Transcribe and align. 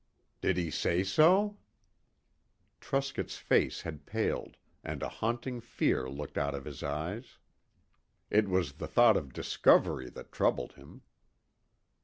"Did 0.41 0.57
he 0.57 0.71
say 0.71 1.03
so?" 1.03 1.59
Truscott's 2.79 3.37
face 3.37 3.81
had 3.81 4.07
paled, 4.07 4.57
and 4.83 5.03
a 5.03 5.09
haunting 5.09 5.61
fear 5.61 6.09
looked 6.09 6.39
out 6.39 6.55
of 6.55 6.65
his 6.65 6.81
eyes. 6.81 7.37
It 8.31 8.47
was 8.49 8.71
the 8.73 8.87
thought 8.87 9.15
of 9.15 9.31
discovery 9.31 10.09
that 10.09 10.31
troubled 10.31 10.73
him. 10.73 11.03